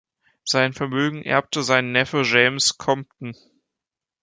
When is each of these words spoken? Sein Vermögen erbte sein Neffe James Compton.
Sein 0.45 0.73
Vermögen 0.73 1.21
erbte 1.21 1.61
sein 1.61 1.91
Neffe 1.91 2.23
James 2.25 2.75
Compton. 2.79 3.35